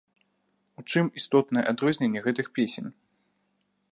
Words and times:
У 0.81 0.85
чым 0.91 1.11
істотнае 1.19 1.63
адрозненне 1.73 2.19
гэтых 2.27 2.45
песень? 2.57 2.89